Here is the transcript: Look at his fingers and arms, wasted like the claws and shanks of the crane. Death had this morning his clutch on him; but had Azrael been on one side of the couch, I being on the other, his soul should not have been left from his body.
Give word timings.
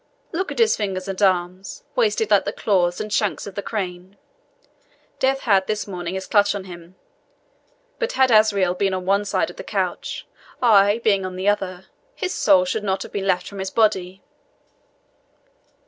Look 0.31 0.51
at 0.51 0.57
his 0.57 0.75
fingers 0.75 1.07
and 1.07 1.21
arms, 1.21 1.83
wasted 1.95 2.31
like 2.31 2.43
the 2.43 2.51
claws 2.51 2.99
and 2.99 3.13
shanks 3.13 3.45
of 3.45 3.53
the 3.53 3.61
crane. 3.61 4.17
Death 5.19 5.41
had 5.41 5.67
this 5.67 5.85
morning 5.85 6.15
his 6.15 6.25
clutch 6.25 6.55
on 6.55 6.63
him; 6.63 6.95
but 7.99 8.13
had 8.13 8.31
Azrael 8.31 8.73
been 8.73 8.95
on 8.95 9.05
one 9.05 9.25
side 9.25 9.51
of 9.51 9.57
the 9.57 9.63
couch, 9.63 10.25
I 10.59 11.01
being 11.03 11.23
on 11.23 11.35
the 11.35 11.47
other, 11.47 11.85
his 12.15 12.33
soul 12.33 12.65
should 12.65 12.83
not 12.83 13.03
have 13.03 13.11
been 13.11 13.27
left 13.27 13.47
from 13.47 13.59
his 13.59 13.69
body. 13.69 14.23